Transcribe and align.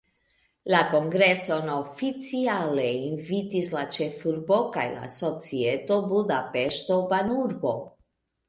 La 0.75 0.77
kongreson 0.93 1.67
oficiale 1.73 2.85
invitis 3.09 3.69
la 3.75 3.83
ĉefurbo 3.97 4.59
kaj 4.79 4.87
la 4.97 5.13
Societo 5.19 5.99
Budapeŝto-Banurbo. 6.15 7.77